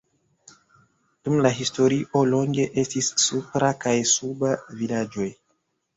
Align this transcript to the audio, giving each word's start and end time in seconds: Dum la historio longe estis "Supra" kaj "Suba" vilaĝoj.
Dum 1.27 1.35
la 1.47 1.51
historio 1.57 2.23
longe 2.31 2.65
estis 2.85 3.13
"Supra" 3.27 3.73
kaj 3.87 3.95
"Suba" 4.17 4.55
vilaĝoj. 4.81 5.29